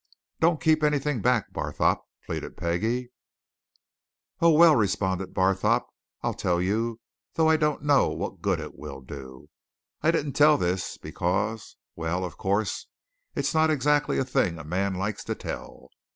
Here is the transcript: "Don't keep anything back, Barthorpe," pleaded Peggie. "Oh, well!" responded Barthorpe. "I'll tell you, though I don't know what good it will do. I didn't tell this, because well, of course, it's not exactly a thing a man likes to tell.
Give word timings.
"Don't 0.39 0.59
keep 0.59 0.81
anything 0.83 1.21
back, 1.21 1.53
Barthorpe," 1.53 2.01
pleaded 2.25 2.57
Peggie. 2.57 3.11
"Oh, 4.39 4.49
well!" 4.49 4.75
responded 4.75 5.31
Barthorpe. 5.35 5.85
"I'll 6.23 6.33
tell 6.33 6.59
you, 6.59 6.99
though 7.35 7.47
I 7.47 7.55
don't 7.55 7.83
know 7.83 8.09
what 8.09 8.41
good 8.41 8.59
it 8.59 8.75
will 8.75 9.01
do. 9.01 9.49
I 10.01 10.09
didn't 10.09 10.33
tell 10.33 10.57
this, 10.57 10.97
because 10.97 11.75
well, 11.95 12.25
of 12.25 12.35
course, 12.35 12.87
it's 13.35 13.53
not 13.53 13.69
exactly 13.69 14.17
a 14.17 14.25
thing 14.25 14.57
a 14.57 14.63
man 14.63 14.95
likes 14.95 15.23
to 15.25 15.35
tell. 15.35 15.91